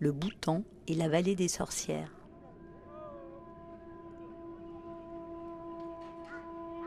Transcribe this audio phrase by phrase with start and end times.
[0.00, 2.12] le Bhoutan et la vallée des sorcières.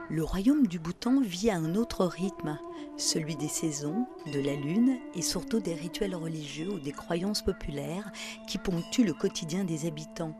[0.10, 2.60] Le royaume du Bhoutan vit à un autre rythme,
[2.98, 8.12] celui des saisons, de la lune et surtout des rituels religieux ou des croyances populaires
[8.48, 10.38] qui ponctuent le quotidien des habitants.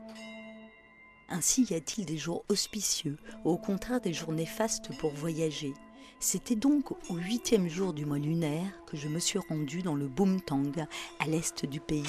[1.28, 5.74] Ainsi y a-t-il des jours auspicieux, ou au contraire des jours néfastes pour voyager.
[6.20, 10.08] C'était donc au huitième jour du mois lunaire que je me suis rendue dans le
[10.08, 10.72] Boomtang,
[11.20, 12.04] à l'est du pays.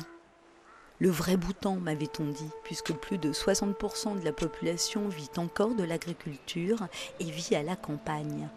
[1.01, 5.83] Le vrai Bhoutan, m'avait-on dit, puisque plus de 60% de la population vit encore de
[5.83, 6.87] l'agriculture
[7.21, 8.49] et vit à la campagne.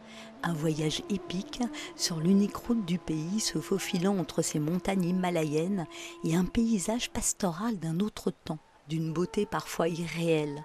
[0.43, 1.63] Un voyage épique
[1.95, 5.87] sur l'unique route du pays se faufilant entre ces montagnes himalayennes
[6.25, 8.59] et un paysage pastoral d'un autre temps
[8.89, 10.65] d'une beauté parfois irréelle.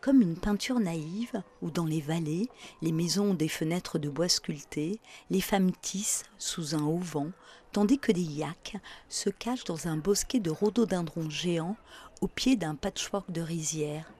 [0.00, 2.48] Comme une peinture naïve, où dans les vallées,
[2.80, 4.98] les maisons ont des fenêtres de bois sculptés,
[5.30, 7.30] les femmes tissent sous un auvent,
[7.72, 8.76] tandis que des yaks
[9.08, 11.76] se cachent dans un bosquet de rhododendrons géants
[12.20, 14.10] au pied d'un patchwork de rizières.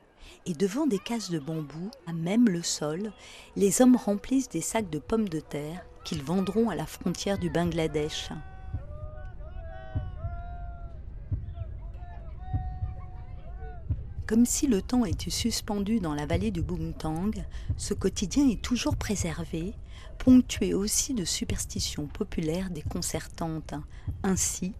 [0.46, 3.12] Et devant des cases de bambou, à même le sol,
[3.54, 7.48] les hommes remplissent des sacs de pommes de terre qu'ils vendront à la frontière du
[7.48, 8.30] Bangladesh.
[14.32, 17.32] Comme si le temps était suspendu dans la vallée du Boomtang,
[17.76, 19.74] ce quotidien est toujours préservé,
[20.16, 23.74] ponctué aussi de superstitions populaires déconcertantes.
[24.22, 24.72] Ainsi,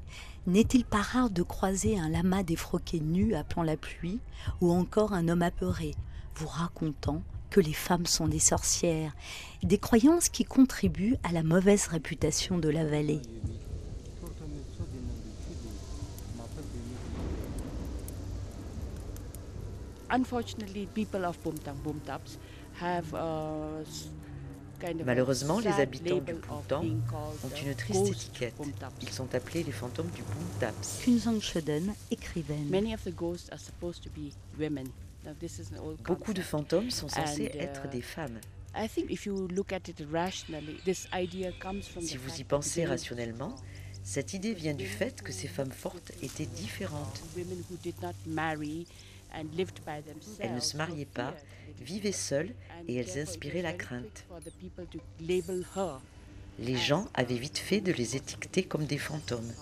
[0.46, 4.20] n'est-il pas rare de croiser un lama défroqué nu appelant la pluie,
[4.62, 5.90] ou encore un homme apeuré,
[6.36, 9.14] vous racontant que les femmes sont des sorcières,
[9.62, 13.20] des croyances qui contribuent à la mauvaise réputation de la vallée?
[25.04, 28.54] Malheureusement, les habitants du Boomtang ont une triste étiquette.
[29.00, 31.00] Ils sont appelés les fantômes du Boomtaps.
[31.04, 32.68] Kunzang Shoden, écrivaine.
[36.04, 38.40] Beaucoup de fantômes sont censés être des femmes.
[42.00, 43.54] Si vous y pensez rationnellement,
[44.02, 47.22] cette idée vient du fait que ces femmes fortes étaient différentes.
[49.32, 51.34] Elles ne se mariaient pas,
[51.80, 52.54] vivaient seules
[52.88, 54.24] et elles inspiraient la crainte.
[56.58, 59.52] Les gens avaient vite fait de les étiqueter comme des fantômes.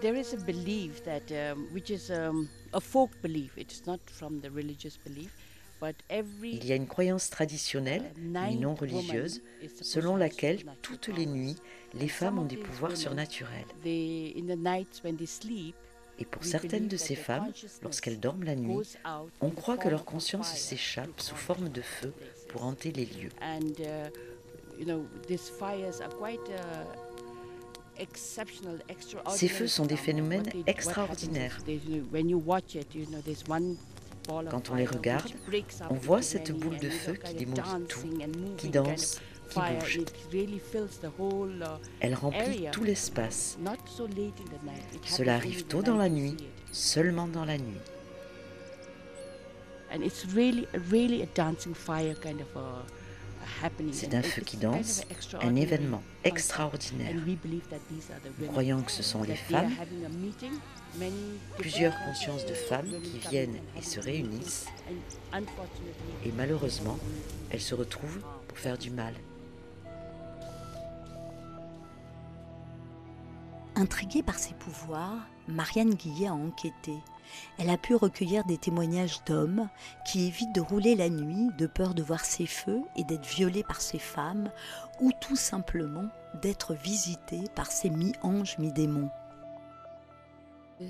[0.00, 3.58] There is a belief that, um, which is um, a folk belief.
[3.58, 5.32] It's not from the religious belief,
[6.42, 9.42] il y a une croyance traditionnelle, mais non religieuse,
[9.80, 11.56] selon laquelle toutes les nuits,
[11.94, 13.66] les femmes ont des pouvoirs surnaturels.
[16.20, 17.52] Et pour certaines de ces femmes,
[17.82, 18.96] lorsqu'elles dorment la nuit,
[19.40, 22.12] on croit que leur conscience s'échappe sous forme de feu
[22.48, 23.30] pour hanter les lieux.
[29.30, 31.58] Ces feux sont des phénomènes extraordinaires.
[34.50, 35.30] Quand on les regarde,
[35.90, 38.00] on voit cette boule de feu qui démolit tout,
[38.58, 40.00] qui danse, qui bouge.
[42.00, 43.58] Elle remplit tout l'espace.
[45.04, 46.36] Cela arrive tôt dans la nuit,
[46.72, 47.80] seulement dans la nuit.
[53.92, 55.02] C'est un feu qui danse,
[55.42, 57.14] un événement extraordinaire.
[58.38, 59.72] Nous croyons que ce sont les femmes,
[61.56, 64.66] plusieurs consciences de femmes qui viennent et se réunissent,
[66.24, 66.98] et malheureusement,
[67.50, 69.14] elles se retrouvent pour faire du mal.
[73.74, 76.94] Intriguée par ses pouvoirs, Marianne Guillet a enquêté.
[77.58, 79.68] Elle a pu recueillir des témoignages d'hommes
[80.04, 83.64] qui évitent de rouler la nuit de peur de voir ses feux et d'être violés
[83.64, 84.50] par ces femmes,
[85.00, 86.08] ou tout simplement
[86.42, 89.10] d'être visités par ces mi-anges, mi-démons.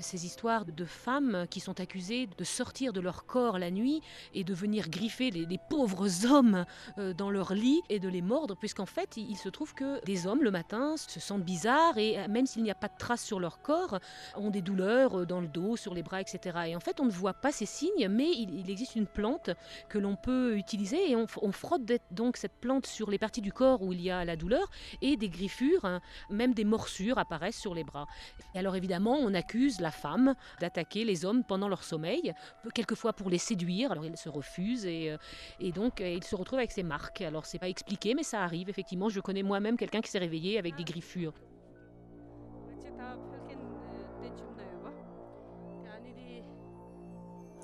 [0.01, 4.01] Ces histoires de femmes qui sont accusées de sortir de leur corps la nuit
[4.35, 6.65] et de venir griffer les, pauvres hommes
[6.99, 10.27] euh, dans leur lit et de les mordre, puisqu'en fait, il se trouve que des
[10.27, 13.23] hommes le matin se sentent bizarres et euh, même s'il n'y a pas de traces
[13.23, 13.99] sur leur corps,
[14.35, 16.57] ont des douleurs euh, dans le dos, sur les bras, etc.
[16.67, 19.49] Et en fait, on ne voit pas ces signes, mais il, existe une plante
[19.89, 21.81] que l'on peut utiliser et on, frotte
[22.11, 24.69] donc cette plante sur les parties du corps où il y a la douleur
[25.01, 28.05] et des griffures, hein, même des morsures apparaissent sur les bras.
[28.53, 32.33] Et alors évidemment, on accuse la femme d'attaquer les hommes pendant leur sommeil,
[32.73, 33.91] quelquefois pour les séduire.
[33.91, 37.21] Alors ils se refusent et, euh, donc euh, ils se retrouvent avec ces marques.
[37.21, 39.09] Alors c'est pas expliqué, mais ça arrive effectivement.
[39.09, 41.33] Je connais moi-même quelqu'un qui s'est réveillé avec des griffures.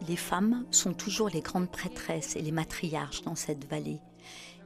[0.08, 4.00] Les femmes sont toujours les grandes prêtresses et les matriarches dans cette vallée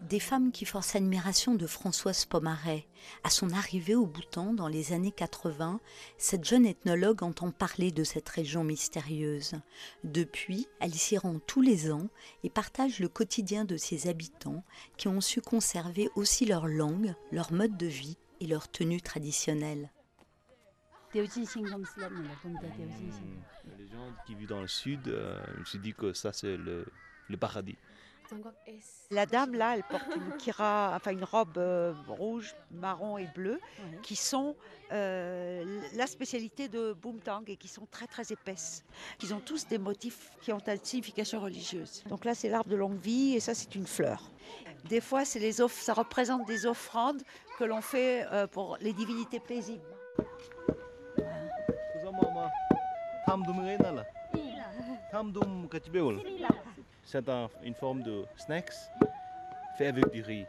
[0.01, 2.87] des femmes qui forcent l'admiration de Françoise Pomaret.
[3.23, 5.79] À son arrivée au Bhoutan dans les années 80,
[6.17, 9.53] cette jeune ethnologue entend parler de cette région mystérieuse.
[10.03, 12.09] Depuis, elle s'y rend tous les ans
[12.43, 14.63] et partage le quotidien de ses habitants
[14.97, 19.91] qui ont su conserver aussi leur langue, leur mode de vie et leur tenue traditionnelle.
[23.77, 26.85] Les gens qui vivent dans le sud, je me suis que ça c'est le
[27.39, 27.77] paradis.
[29.11, 33.59] La dame là, elle porte une kira, enfin une robe euh, rouge, marron et bleue,
[34.03, 34.55] qui sont
[34.91, 38.83] euh, la spécialité de Boomtang et qui sont très très épaisses.
[39.21, 42.03] Ils ont tous des motifs qui ont une signification religieuse.
[42.07, 44.31] Donc là, c'est l'arbre de longue vie et ça, c'est une fleur.
[44.85, 47.21] Des fois, c'est les ça représente des offrandes
[47.57, 49.83] que l'on fait euh, pour les divinités paisibles.
[57.11, 57.27] C'est
[57.63, 58.71] une forme de snacks
[59.79, 60.45] fait avec du riz.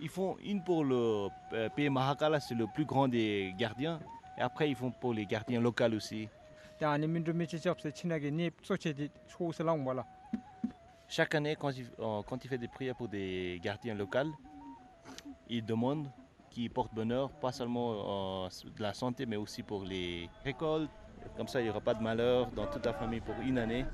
[0.00, 4.00] Ils font une pour le euh, pays Mahakala, c'est le plus grand des gardiens.
[4.36, 6.28] Et après, ils font pour les gardiens locaux aussi.
[11.08, 14.32] Chaque année, quand il, euh, quand il fait des prières pour des gardiens locaux,
[15.48, 16.10] il demande
[16.56, 20.88] qui porte bonheur, pas seulement euh, de la santé, mais aussi pour les récoltes.
[21.36, 23.84] Comme ça, il n'y aura pas de malheur dans toute la famille pour une année.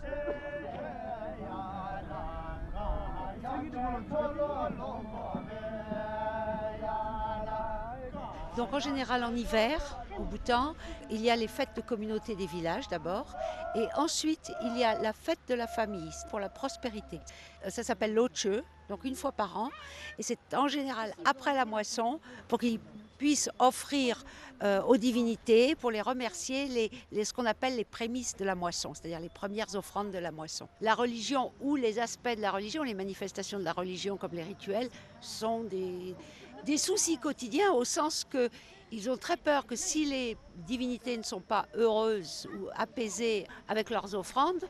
[8.56, 10.74] Donc en général en hiver, au Bhoutan,
[11.10, 13.34] il y a les fêtes de communauté des villages d'abord,
[13.74, 17.20] et ensuite il y a la fête de la famille pour la prospérité.
[17.64, 18.48] Euh, ça s'appelle l'Oche,
[18.88, 19.70] donc une fois par an,
[20.18, 22.80] et c'est en général après la moisson pour qu'ils
[23.18, 24.24] puissent offrir
[24.62, 28.94] euh, aux divinités pour les remercier les, ce qu'on appelle les prémices de la moisson,
[28.94, 30.68] c'est-à-dire les premières offrandes de la moisson.
[30.80, 34.42] La religion ou les aspects de la religion, les manifestations de la religion comme les
[34.42, 34.88] rituels,
[35.20, 36.16] sont des,
[36.64, 38.50] des soucis quotidiens au sens que
[38.92, 43.88] ils ont très peur que si les divinités ne sont pas heureuses ou apaisées avec
[43.88, 44.64] leurs offrandes,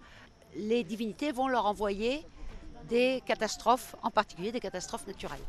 [0.55, 2.25] les divinités vont leur envoyer
[2.89, 5.41] des catastrophes, en particulier des catastrophes naturelles.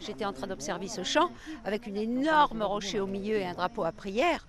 [0.00, 1.30] J'étais en train d'observer ce champ
[1.64, 4.44] avec une énorme rocher au milieu et un drapeau à prière.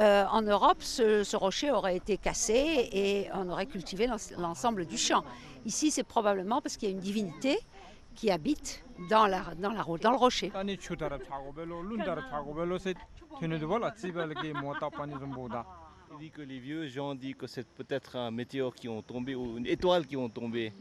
[0.00, 4.08] Euh, en Europe, ce, rocher aurait été cassé et on aurait cultivé
[4.38, 5.24] l'ensemble du champ.
[5.66, 7.58] Ici, c'est probablement parce qu'il y a une divinité
[8.18, 10.50] qui habitent dans, la, dans, la, dans le rocher.
[16.10, 19.36] Il dit que les vieux gens disent que c'est peut-être un météore qui ont tombé
[19.36, 20.72] ou une étoile qui ont tombé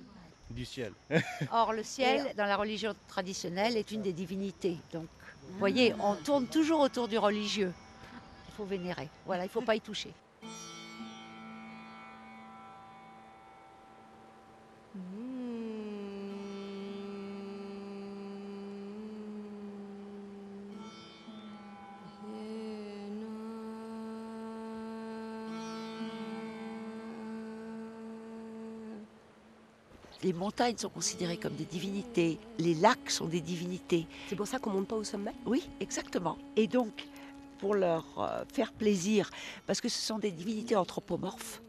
[0.49, 0.93] du ciel.
[1.51, 4.77] Or, le ciel, dans la religion traditionnelle, est une des divinités.
[4.91, 5.05] Donc,
[5.43, 7.71] vous voyez, on tourne toujours autour du religieux.
[8.47, 9.09] Il faut vénérer.
[9.27, 10.11] Voilà, il ne faut pas y toucher.
[30.23, 34.07] Les montagnes sont considérées comme des divinités, les lacs sont des divinités.
[34.29, 35.33] C'est pour ça qu'on monte pas au sommet?
[35.45, 36.37] Oui, exactement.
[36.55, 37.07] Et donc,
[37.59, 39.29] pour leur euh, faire plaisir,
[39.65, 41.61] parce que ce sont des divinités anthropomorphes,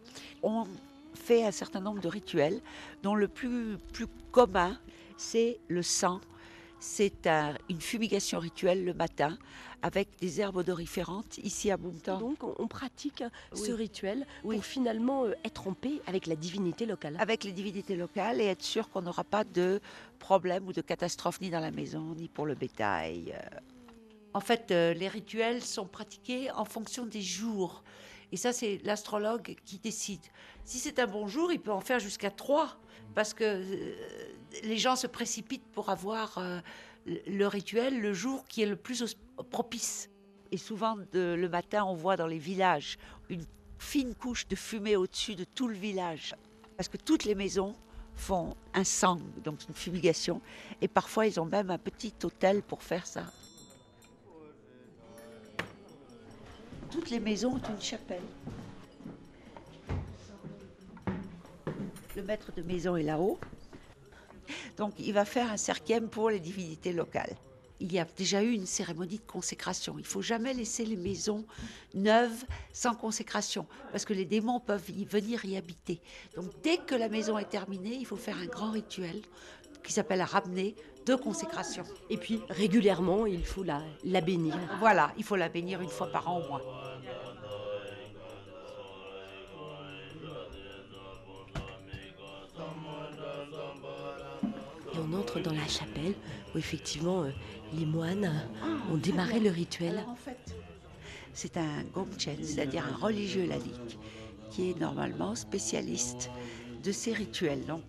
[0.43, 0.67] on
[1.15, 2.61] fait un certain nombre de rituels,
[3.03, 4.79] dont le plus, plus commun,
[5.17, 6.21] c'est le sang
[6.81, 7.29] c'est
[7.69, 9.37] une fumigation rituelle le matin
[9.83, 12.19] avec des herbes odoriférantes ici à Boomtown.
[12.19, 13.23] Donc on pratique
[13.55, 17.17] ce rituel pour finalement euh, être en paix avec la divinité locale.
[17.19, 19.81] Avec les divinités locales et être sûr qu'on n'aura pas de
[20.19, 23.35] problème ou de catastrophe ni dans la maison ni pour le bétail.
[23.37, 23.59] Euh.
[24.35, 27.83] En fait, euh, les rituels sont pratiqués en fonction des jours.
[28.33, 30.21] Et ça, c'est l'astrologue qui décide.
[30.65, 32.79] Si c'est un bon jour, il peut en faire jusqu'à trois,
[33.15, 33.65] parce que
[34.63, 36.39] les gens se précipitent pour avoir
[37.07, 39.17] le rituel le jour qui est le plus
[39.51, 40.11] propice.
[40.53, 43.45] Et souvent, le matin, on voit dans les villages une
[43.79, 46.35] fine couche de fumée au-dessus de tout le village.
[46.77, 47.75] Parce que toutes les maisons
[48.15, 50.43] font un sang, donc une fumigation.
[50.81, 53.25] Et parfois, ils ont même un petit hôtel pour faire ça.
[56.99, 58.25] Toutes les maisons ont une chapelle.
[62.17, 63.39] Le maître de maison est là-haut.
[64.77, 67.37] Donc, il va faire un cerquième pour les divinités locales
[67.81, 70.01] il y a déjà eu une cérémonie de consécration.
[70.01, 71.45] Il faut jamais laisser les maisons
[71.95, 76.01] neuves sans consécration, parce que les démons peuvent y venir y habiter.
[76.35, 79.23] Donc dès que la maison est terminée, il faut faire un grand rituel
[79.85, 80.75] qui s'appelle ramener
[81.09, 81.85] de consécration.
[82.11, 84.55] Et puis régulièrement, il faut la, la bénir.
[84.79, 86.61] Voilà, il faut la bénir une fois par an au moins.
[94.95, 96.15] Et on entre dans la chapelle
[96.55, 97.31] où effectivement euh,
[97.73, 98.31] les moines
[98.93, 100.05] ont démarré le rituel.
[100.07, 100.55] en fait,
[101.33, 103.99] c'est un gongchen, c'est-à-dire un religieux laïque,
[104.51, 106.31] qui est normalement spécialiste
[106.83, 107.65] de ces rituels.
[107.65, 107.83] Donc,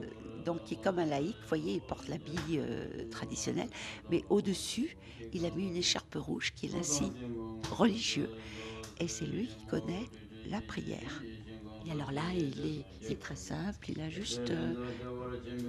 [0.50, 3.70] donc qui est comme un laïc, vous voyez, il porte l'habit euh, traditionnel,
[4.10, 4.98] mais au-dessus,
[5.32, 7.14] il a mis une écharpe rouge qui est l'insigne
[7.72, 8.32] religieux.
[9.00, 10.08] Et c'est lui qui connaît
[10.50, 11.22] la prière.
[11.86, 14.74] Et alors là, il est, très simple, il a juste euh,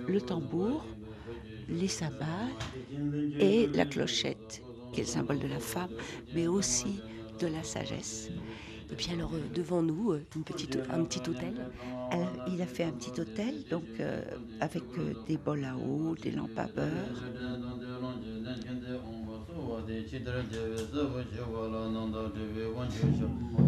[0.09, 0.87] le tambour,
[1.69, 2.49] les cymbales
[3.39, 4.63] et la clochette,
[4.95, 5.93] qui est le symbole de la femme,
[6.35, 7.01] mais aussi
[7.39, 8.31] de la sagesse.
[8.91, 10.25] Et puis alors euh, devant nous, euh,
[10.91, 11.71] un petit hôtel.
[12.49, 13.85] Il a fait un petit hôtel, donc
[14.61, 14.83] avec
[15.27, 16.89] des bols à eau, des lampes à beurre.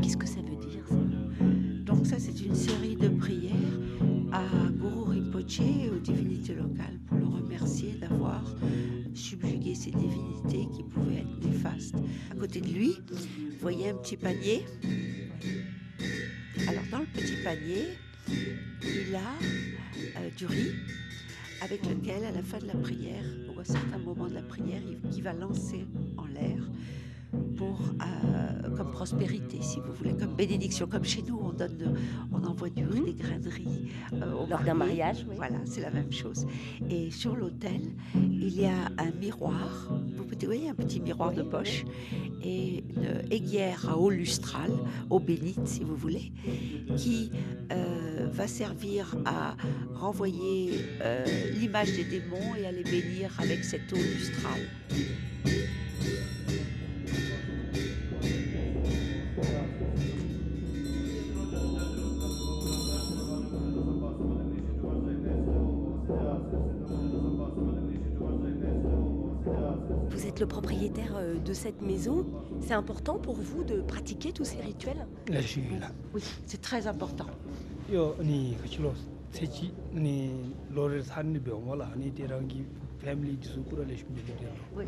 [0.02, 0.84] Qu'est-ce que ça veut dire
[1.84, 3.52] donc ça, c'est une série de prières
[4.32, 8.42] à Guru Rinpoche et aux divinités locales pour le remercier d'avoir
[9.14, 11.96] subjugué ces divinités qui pouvaient être néfastes.
[12.30, 14.64] À côté de lui, vous voyez un petit panier.
[16.68, 17.88] Alors dans le petit panier,
[18.28, 20.72] il a euh, du riz
[21.62, 23.24] avec lequel, à la fin de la prière,
[23.54, 24.80] ou à certains moments de la prière,
[25.14, 25.86] il va lancer
[26.16, 26.58] en l'air
[27.56, 30.86] pour, euh, comme prospérité, si vous voulez, comme bénédiction.
[30.86, 31.96] Comme chez nous, on, donne
[32.32, 33.88] on envoie du riz, des grains de riz.
[34.12, 36.46] Euh, Lors d'un mariage, Voilà, c'est la même chose.
[36.90, 37.80] Et sur l'autel,
[38.14, 39.88] il y a un miroir.
[40.16, 41.84] Vous voyez, un petit miroir de poche
[42.42, 44.72] et une aiguière à eau lustrale,
[45.08, 46.32] eau bénite, si vous voulez,
[46.96, 47.30] qui
[47.70, 49.56] euh, va servir à
[49.94, 50.84] renvoyer
[51.54, 54.68] l'image des démons et à les bénir avec cette eau lustrale.
[70.42, 72.26] le propriétaire euh, de cette maison.
[72.60, 75.06] C'est important pour vous de pratiquer tous ces rituels?
[76.14, 77.26] Oui, c'est très important.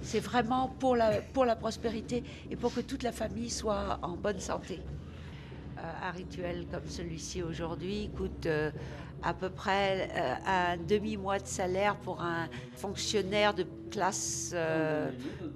[0.02, 4.16] C'est vraiment pour la, pour la prospérité et pour que toute la famille soit en
[4.16, 4.80] bonne santé.
[5.78, 8.70] Euh, un rituel comme celui-ci aujourd'hui coûte euh,
[9.22, 14.54] à peu près euh, un demi-mois de salaire pour un fonctionnaire de classe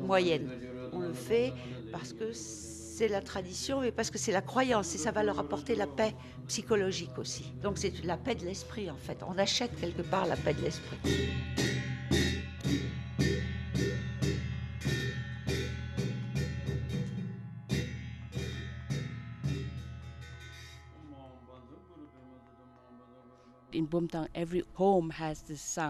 [0.01, 0.51] moyenne.
[0.93, 1.53] On le fait
[1.93, 2.33] parce que
[2.99, 5.87] c'est la tradition, mais parce que c'est la croyance et ça va leur apporter la
[5.87, 6.17] paix
[6.49, 7.53] psychologique aussi.
[7.63, 9.19] Donc c'est la paix de l'esprit en fait.
[9.23, 10.99] On achète quelque part la paix de l'esprit.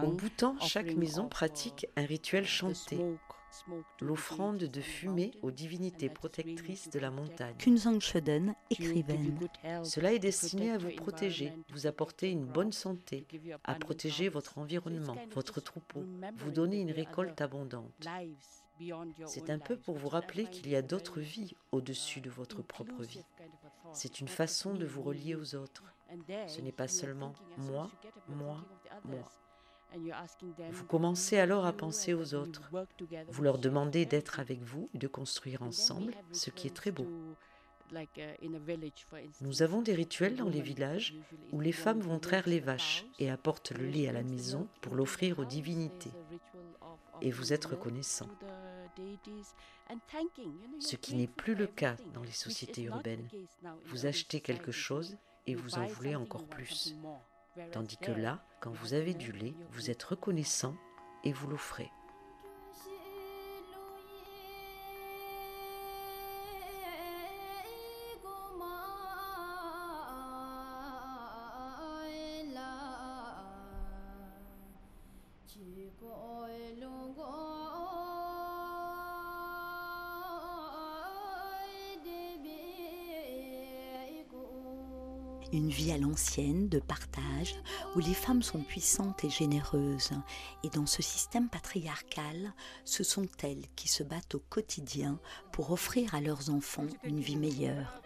[0.03, 2.99] Au Bhoutan, chaque maison pratique un rituel chanté,
[4.01, 7.55] l'offrande de fumée aux divinités protectrices de la montagne.
[7.57, 9.37] Kunzang Shoden, écrivaine.
[9.83, 13.27] Cela est destiné à vous protéger, vous apporter une bonne santé,
[13.63, 16.05] à protéger votre environnement, votre troupeau,
[16.37, 18.07] vous donner une récolte abondante.
[19.25, 23.03] C'est un peu pour vous rappeler qu'il y a d'autres vies au-dessus de votre propre
[23.03, 23.25] vie.
[23.93, 25.83] C'est une façon de vous relier aux autres.
[26.47, 27.89] Ce n'est pas seulement moi,
[28.27, 28.63] moi,
[29.03, 29.31] moi.
[30.71, 32.69] Vous commencez alors à penser aux autres.
[33.27, 37.07] Vous leur demandez d'être avec vous et de construire ensemble, ce qui est très beau.
[39.41, 41.15] Nous avons des rituels dans les villages
[41.51, 44.95] où les femmes vont traire les vaches et apportent le lait à la maison pour
[44.95, 46.11] l'offrir aux divinités.
[47.21, 48.27] Et vous êtes reconnaissant.
[50.79, 53.27] Ce qui n'est plus le cas dans les sociétés urbaines.
[53.85, 55.17] Vous achetez quelque chose
[55.47, 56.95] et vous en voulez encore plus.
[57.71, 60.75] Tandis que là, quand vous avez du lait, vous êtes reconnaissant
[61.23, 61.91] et vous l'offrez.
[85.51, 87.55] Une vie à l'ancienne, de partage,
[87.95, 90.11] où les femmes sont puissantes et généreuses.
[90.63, 92.53] Et dans ce système patriarcal,
[92.85, 95.19] ce sont elles qui se battent au quotidien
[95.51, 98.01] pour offrir à leurs enfants une vie meilleure.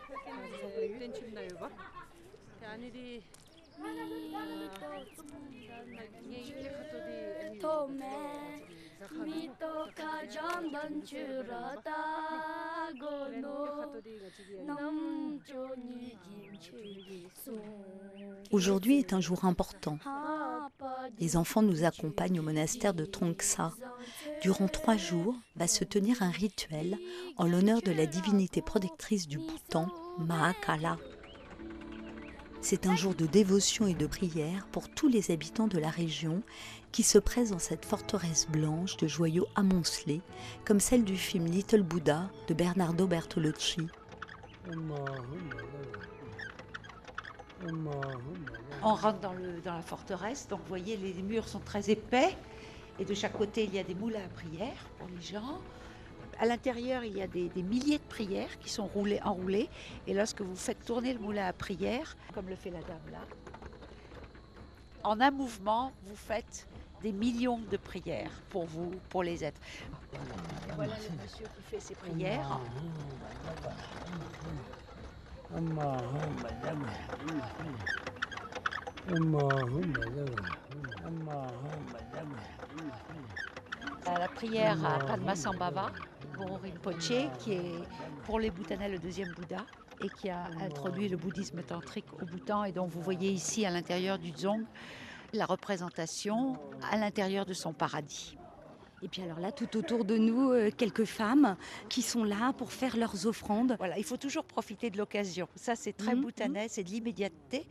[18.51, 19.97] Aujourd'hui est un jour important.
[21.19, 23.71] Les enfants nous accompagnent au monastère de Trongsa.
[24.41, 26.97] Durant trois jours va se tenir un rituel
[27.37, 29.87] en l'honneur de la divinité protectrice du Bhoutan,
[30.19, 30.97] Mahakala.
[32.63, 36.41] C'est un jour de dévotion et de prière pour tous les habitants de la région
[36.93, 40.21] qui se pressent dans cette forteresse blanche de joyaux amoncelés,
[40.63, 43.89] comme celle du film Little Buddha de Bernardo Bertolucci.
[48.81, 49.33] On rentre dans,
[49.65, 52.33] la forteresse, donc vous voyez les murs sont très épais
[52.97, 55.59] et de chaque côté il y a des moulins à prière pour les gens.
[56.39, 59.69] À l'intérieur, il y a des, milliers de prières qui sont roulées, enroulées.
[60.07, 63.19] Et lorsque vous faites tourner le moulin à prière, comme le fait la dame là,
[65.03, 66.67] en un mouvement, vous faites
[67.01, 69.59] des millions de prières pour vous, pour les êtres.
[70.75, 72.59] voilà le monsieur qui fait ses prières.
[84.05, 85.91] La prière à Padmasambhava
[86.45, 87.71] pour Rinpoche, qui est
[88.25, 89.65] pour les Bhoutanais le deuxième Bouddha
[90.01, 93.69] et qui a introduit le bouddhisme tantrique au Bhoutan et dont vous voyez ici à
[93.69, 94.65] l'intérieur du Dzong
[95.33, 96.57] la représentation
[96.91, 98.37] à l'intérieur de son paradis.
[99.01, 101.57] Et puis alors là, tout autour de nous, euh, quelques femmes
[101.89, 103.75] qui sont là pour faire leurs offrandes.
[103.77, 105.47] Voilà, il faut toujours profiter de l'occasion.
[105.55, 107.67] Ça, c'est très mmh, bhoutanais, c'est de l'immédiateté.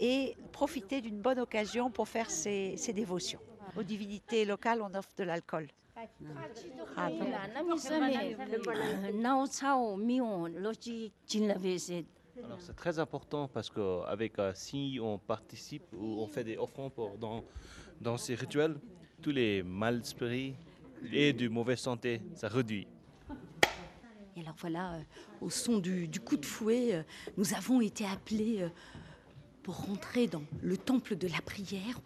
[0.00, 3.38] Et profiter d'une bonne occasion pour faire ses, ses dévotions.
[3.76, 5.68] Aux divinités locales, on offre de l'alcool.
[12.42, 16.92] Alors c'est très important parce qu'avec euh, si on participe ou on fait des offrandes
[17.20, 17.44] dans,
[18.00, 18.76] dans ces rituels,
[19.22, 20.54] tous les mal esprits
[21.12, 22.88] et du mauvaise santé, ça réduit.
[24.36, 25.00] Et alors voilà, euh,
[25.40, 27.02] au son du, coup de fouet, euh,
[27.36, 28.68] nous avons été appelés
[29.62, 32.00] pour rentrer dans le temple de la prière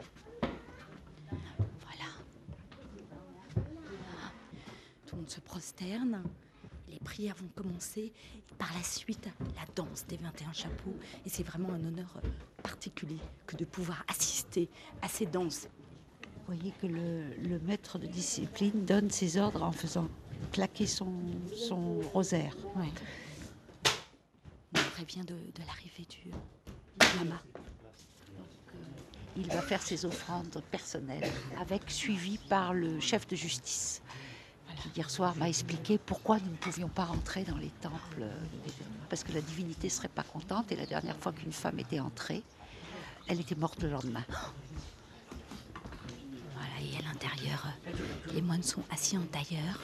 [5.28, 6.22] se prosterne,
[6.88, 8.12] les prières vont commencer,
[8.58, 10.96] par la suite, la danse des 21 chapeaux.
[11.24, 12.28] Et c'est vraiment un honneur euh,
[12.62, 14.68] particulier que de pouvoir assister
[15.02, 15.68] à ces danses.
[16.22, 20.08] Vous voyez que le, maître de discipline donne ses ordres en faisant
[20.52, 21.12] claquer son,
[21.54, 22.56] son rosaire.
[22.76, 22.88] Ouais.
[24.74, 27.42] On prévient de, de l'arrivée du, du lama.
[29.36, 34.02] Il va faire ses offrandes personnelles, avec suivi par le chef de justice
[34.82, 38.24] qui hier soir m'a expliqué pourquoi nous ne pouvions pas rentrer dans les temples,
[39.08, 40.70] parce que la divinité serait pas contente.
[40.72, 42.42] Et la dernière fois qu'une femme était entrée,
[43.26, 44.24] elle était morte le lendemain.
[46.54, 47.66] Voilà, et à l'intérieur,
[48.32, 49.80] les moines sont assis en tailleur.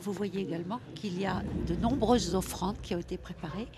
[0.00, 3.68] Vous voyez également qu'il y a de nombreuses offrandes qui ont été préparées.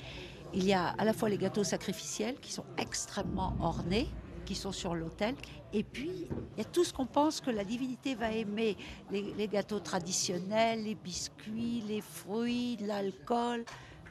[0.52, 4.08] Il y a à la fois les gâteaux sacrificiels qui sont extrêmement ornés,
[4.44, 5.34] qui sont sur l'autel.
[5.72, 6.26] Et puis,
[6.56, 8.76] il y a tout ce qu'on pense que la divinité va aimer.
[9.10, 13.64] Les, gâteaux traditionnels, les biscuits, les fruits, l'alcool.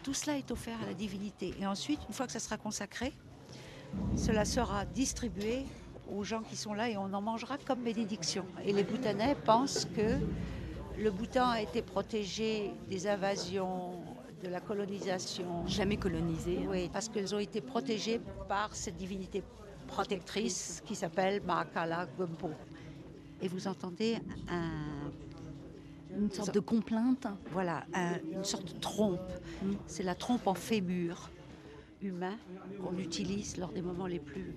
[0.03, 1.53] Tout cela est offert à la divinité.
[1.59, 3.13] Et ensuite, une fois que ça sera consacré,
[4.15, 5.65] cela sera distribué
[6.11, 8.45] aux gens qui sont là et on en mangera comme bénédiction.
[8.63, 10.17] Et les Bhoutanais pensent que
[10.97, 14.01] le Bhoutan a été protégé des invasions,
[14.43, 15.67] de la colonisation.
[15.67, 16.59] Jamais colonisé.
[16.59, 16.69] Hein.
[16.69, 19.43] Oui, parce qu'elles ont été protégées par cette divinité
[19.89, 22.51] protectrice qui s'appelle Mahakala Gumpo.
[23.41, 25.11] Et vous entendez un,
[26.15, 27.85] une sorte de complainte Voilà,
[28.31, 29.19] une sorte de trompe.
[29.63, 29.73] Mm.
[29.87, 31.29] C'est la trompe en fémur
[32.01, 32.37] humain
[32.81, 34.55] qu'on utilise lors des moments les plus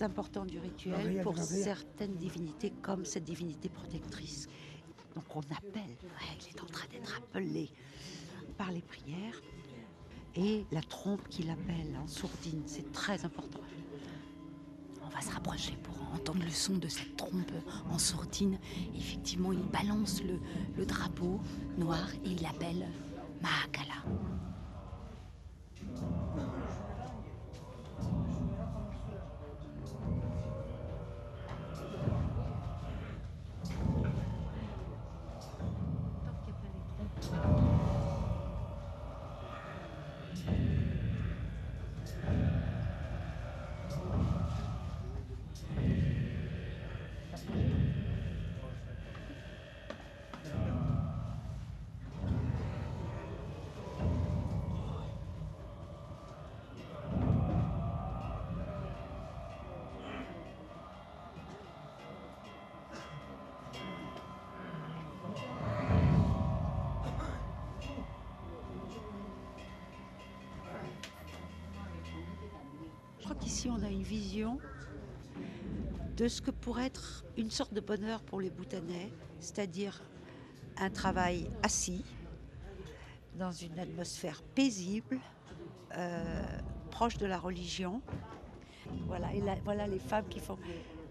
[0.00, 4.48] importants du rituel pour certaines divinités comme cette divinité protectrice.
[5.14, 5.96] Donc on appelle,
[6.42, 7.70] il est en train d'être appelé
[8.58, 9.40] par les prières
[10.36, 13.60] et la trompe qui l'appelle en sourdine, c'est très important
[15.14, 17.52] va se rapprocher pour entendre le son de cette trompe
[17.90, 18.58] en sourdine.
[18.96, 20.40] effectivement, il balance le,
[20.76, 21.40] le drapeau
[21.76, 22.86] noir et il appelle
[23.42, 24.35] Mahakala.
[73.70, 74.58] On a une vision
[76.16, 80.02] de ce que pourrait être une sorte de bonheur pour les Bhoutanais, c'est-à-dire
[80.78, 82.04] un travail assis,
[83.38, 85.18] dans une atmosphère paisible,
[85.96, 86.42] euh,
[86.90, 88.00] proche de la religion.
[89.06, 90.58] Voilà, et voilà les femmes qui font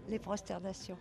[0.08, 0.98] les prosternations.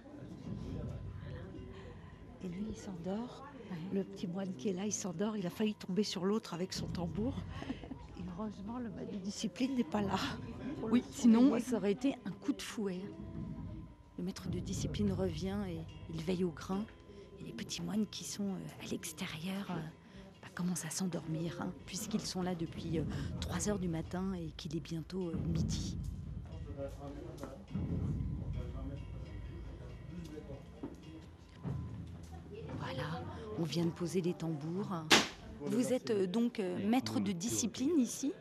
[2.43, 3.47] Et lui, il s'endort.
[3.91, 5.35] Le petit moine qui est là, il s'endort.
[5.35, 7.33] Il a failli tomber sur l'autre avec son tambour.
[8.19, 10.19] Et heureusement, le maître de discipline n'est pas là.
[10.91, 13.01] Oui, sinon, ça aurait été un coup de fouet.
[14.17, 15.79] Le maître de discipline revient et
[16.13, 16.85] il veille au grain.
[17.39, 19.75] Et les petits moines qui sont euh, à l'extérieur euh,
[20.41, 22.99] bah, commencent à s'endormir, hein, puisqu'ils sont là depuis
[23.41, 25.97] 3 euh, heures du matin et qu'il est bientôt midi.
[32.79, 33.23] Voilà,
[33.57, 35.03] on vient de poser les tambours.
[35.61, 38.33] Vous êtes donc maître de discipline ici?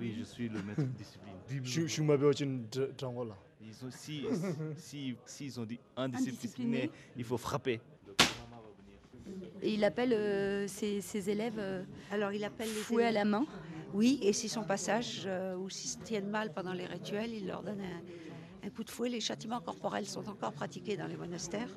[0.00, 1.34] Oui, je suis le maître de discipline.
[3.90, 4.24] si,
[4.78, 7.80] si, si, ils ont dit indiscipliné, il faut frapper.
[9.62, 11.60] Et il appelle euh, ses, élèves
[12.10, 13.44] Alors il appelle les fouets à la main
[13.92, 17.62] Oui, et s'ils sont passage ou s'ils se tiennent mal pendant les rituels, il leur
[17.62, 19.08] donne un, un coup de fouet.
[19.08, 21.68] Les châtiments corporels sont encore pratiqués dans les monastères.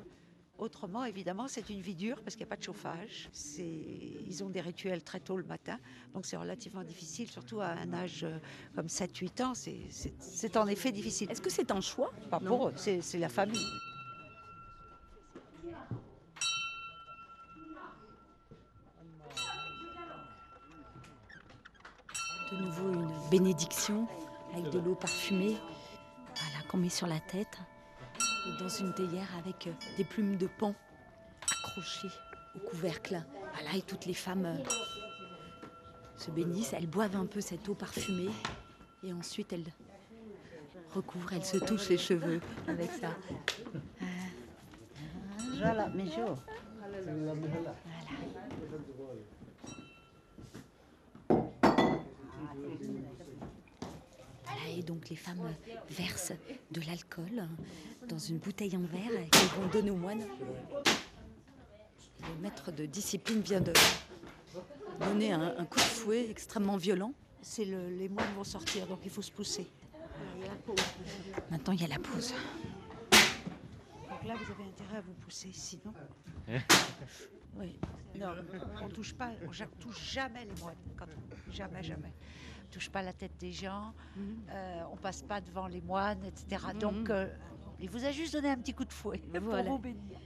[0.56, 3.28] Autrement, évidemment, c'est une vie dure parce qu'il n'y a pas de chauffage.
[3.58, 5.78] Ils ont des rituels très tôt le matin,
[6.14, 8.38] donc c'est relativement difficile, surtout à un âge euh,
[8.76, 9.52] comme 7-8 ans.
[9.54, 11.28] C'est en effet difficile.
[11.30, 12.12] Est-ce que c'est un choix?
[12.30, 13.66] Pas pour eux, c'est la famille.
[22.52, 24.06] De nouveau une bénédiction
[24.52, 25.56] avec de l'eau parfumée
[26.36, 27.58] voilà, qu'on met sur la tête
[28.58, 30.74] dans une théière avec euh, des plumes de pan
[31.42, 32.10] accrochées
[32.54, 33.22] au couvercle.
[33.54, 34.56] Voilà, et toutes les femmes euh,
[36.16, 38.30] se bénissent, elles boivent un peu cette eau parfumée
[39.02, 39.72] et ensuite elles
[40.94, 43.10] recouvrent, elles se touchent les cheveux avec ça.
[45.58, 46.38] Voilà, mes jours.
[54.73, 55.42] et donc les femmes
[55.90, 56.32] versent
[56.70, 57.48] de l'alcool
[58.08, 60.24] dans une bouteille en verre qu'elles vont donner aux moines.
[62.22, 63.72] Le maître de discipline vient de
[65.00, 67.12] donner un, coup de fouet extrêmement violent.
[67.42, 69.66] C'est les moines vont sortir, donc il faut se pousser.
[71.50, 72.32] Maintenant, il y a la pause.
[74.08, 75.92] Donc là, vous avez intérêt à vous pousser, sinon.
[77.56, 77.78] oui.
[78.18, 78.28] Non,
[78.82, 80.76] on touche pas, on touche jamais les moines.
[81.50, 82.12] jamais, jamais
[82.74, 84.36] touche pas la tête des gens, mhm.
[84.50, 86.62] euh, on passe pas devant les moines, etc.
[86.74, 86.78] Mhm.
[86.80, 87.28] Donc, euh,
[87.80, 90.18] il vous a juste donné un petit coup de fouet pour vous bénir.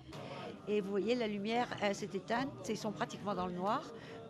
[0.66, 3.82] Et vous voyez, la lumière s'est éteinte, ils sont pratiquement dans le noir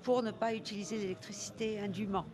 [0.03, 2.27] pour ne pas utiliser l'électricité indûment.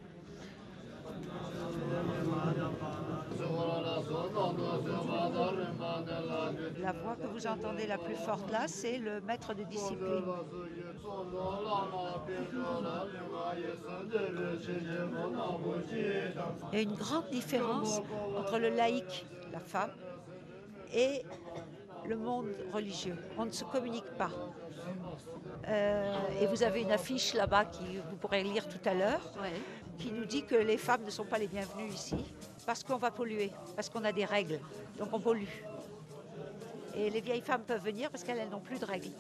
[6.81, 10.25] La voix que vous entendez la plus forte là, c'est le maître de discipline.
[16.73, 18.01] Il y a une grande différence
[18.37, 19.91] entre le laïc, la femme,
[20.93, 21.23] et
[22.07, 23.17] le monde religieux.
[23.39, 24.31] On ne se communique pas.
[25.69, 29.33] Euh, et vous avez une affiche là-bas qui vous pourrez lire tout à l'heure,
[29.99, 32.17] qui nous dit que les femmes ne sont pas les bienvenues ici
[32.67, 34.61] parce qu'on va polluer, parce qu'on a des règles,
[34.99, 35.49] donc on pollue.
[36.97, 39.11] Et les vieilles femmes peuvent venir parce qu'elles n'ont plus de règles.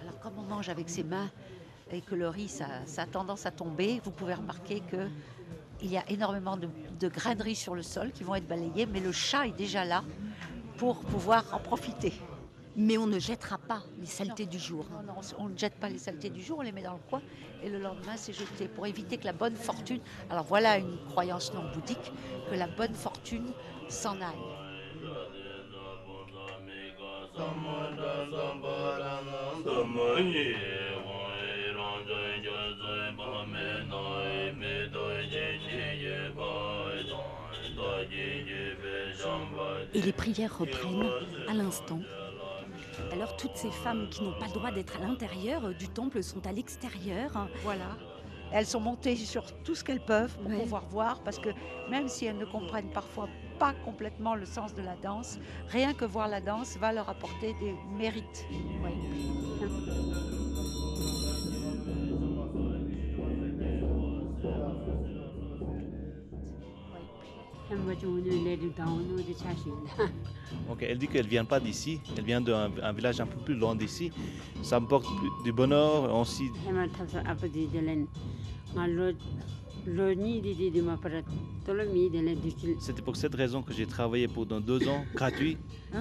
[0.00, 1.30] Alors comme on mange avec ses mains,
[1.92, 5.08] et que le riz, ça, a tendance à tomber, vous pouvez remarquer que
[5.84, 6.68] il y a énormément de,
[6.98, 7.10] de
[7.42, 10.02] riz sur le sol qui vont être balayées, mais le chat est déjà là
[10.78, 12.14] pour pouvoir en profiter.
[12.76, 14.86] Mais on ne jettera pas les saletés du jour.
[15.06, 17.20] Non, on ne jette pas les saletés du jour, on les met dans le coin
[17.62, 20.00] et le lendemain c'est jeté pour éviter que la bonne fortune.
[20.30, 22.12] Alors voilà une croyance non bouddhique,
[22.50, 23.52] que la bonne fortune
[23.88, 24.64] s'en aille.
[39.94, 41.10] Et les prières reprennent
[41.48, 42.00] à l'instant.
[43.12, 46.46] Alors toutes ces femmes qui n'ont pas le droit d'être à l'intérieur du temple sont
[46.46, 47.48] à l'extérieur.
[47.62, 47.96] Voilà.
[48.52, 51.48] Elles sont montées sur tout ce qu'elles peuvent pour pouvoir voir, parce que
[51.90, 55.38] même si elles ne comprennent parfois pas complètement le sens de la danse,
[55.68, 58.46] rien que voir la danse va leur apporter des mérites.
[70.80, 73.74] elle dit qu'elle ne vient pas d'ici, elle vient d'un village un peu plus loin
[73.74, 74.12] d'ici.
[74.62, 75.06] Ça me porte
[75.42, 76.50] du bonheur aussi.
[82.78, 85.56] C'était pour cette raison que j'ai travaillé pendant deux ans, gratuit.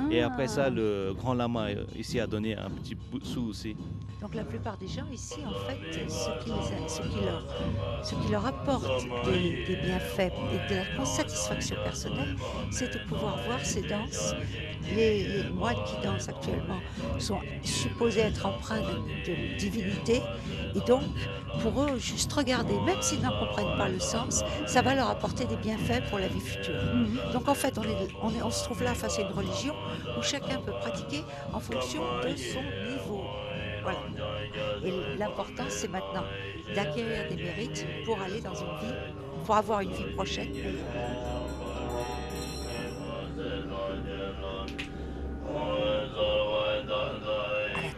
[0.10, 3.76] Et après ça, le Grand Lama euh, ici a donné un petit sou aussi.
[4.22, 7.44] Donc la plupart des gens ici, en fait, ce qui, leur,
[8.04, 12.36] ce qui leur, apporte des, bienfaits et de la satisfaction personnelle,
[12.72, 14.34] c'est de pouvoir voir ces danses.
[14.96, 16.80] Les, moines qui dansent actuellement
[17.20, 20.22] sont supposés être empreints de, divinité.
[20.74, 21.04] Et donc,
[21.62, 25.46] pour eux, juste regarder, même s'ils n'en comprennent pas le sens, ça va leur apporter
[25.46, 26.74] des bienfaits pour la vie future.
[26.74, 27.34] Mhm.
[27.34, 29.74] Donc en fait, on, est, on, est, on se trouve là face à une religion
[30.18, 33.24] où chacun peut pratiquer en fonction de son niveau.
[33.84, 34.00] Voilà.
[34.86, 36.24] Et l'important, c'est maintenant
[36.76, 38.96] d'acquérir des mérites pour aller dans une vie,
[39.46, 40.50] pour avoir une vie prochaine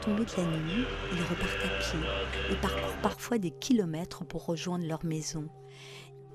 [0.05, 1.99] tombée de la nuit, ils repartent à pied
[2.51, 5.49] et parcourent parfois des kilomètres pour rejoindre leur maison.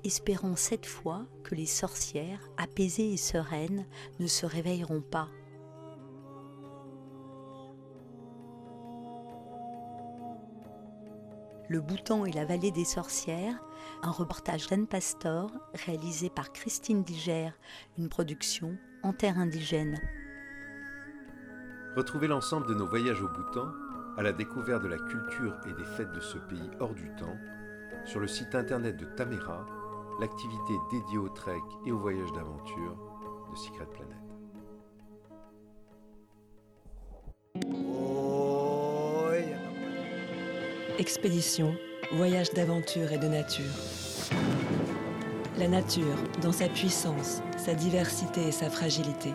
[0.03, 3.85] Espérons cette fois que les sorcières, apaisées et sereines,
[4.19, 5.29] ne se réveilleront pas
[11.69, 13.63] Le Bhoutan et la vallée des sorcières,
[14.03, 15.49] un reportage d'Anne Pastor
[15.85, 17.51] réalisé par Christine Diger,
[17.97, 19.97] une production en terre indigène.
[21.95, 23.67] Retrouvez l'ensemble de nos voyages au Bhoutan,
[24.17, 27.35] à la découverte de la culture et des fêtes de ce pays hors du temps,
[28.05, 29.65] sur le site internet de Tamera,
[30.21, 32.97] l'activité dédiée au trek et au voyage d'aventure
[33.51, 34.17] de Secret Planet.
[40.97, 41.75] Expédition,
[42.13, 43.65] voyage d'aventure et de nature.
[45.57, 49.33] La nature, dans sa puissance, sa diversité et sa fragilité.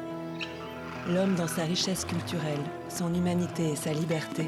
[1.08, 4.46] L'homme dans sa richesse culturelle, son humanité et sa liberté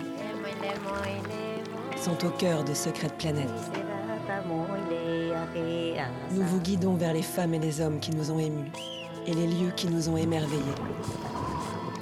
[1.96, 3.46] sont au cœur de Secret Planète.
[6.32, 8.72] Nous vous guidons vers les femmes et les hommes qui nous ont émus
[9.26, 10.62] et les lieux qui nous ont émerveillés.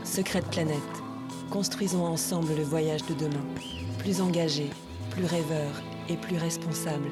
[0.04, 0.80] Secret Planète,
[1.50, 3.44] construisons ensemble le voyage de demain,
[3.98, 4.70] plus engagé,
[5.10, 7.10] plus rêveur et plus responsable.